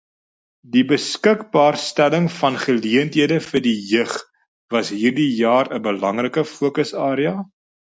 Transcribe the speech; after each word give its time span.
Die 0.75 0.81
beskikbaarstelling 0.91 2.25
van 2.39 2.57
geleenthede 2.65 3.39
vir 3.51 3.65
die 3.69 3.77
jeug 3.93 4.19
was 4.77 4.93
hierdie 4.99 5.31
jaar 5.45 5.75
'n 5.79 5.83
belangrike 5.93 6.51
fokusarea. 6.59 7.41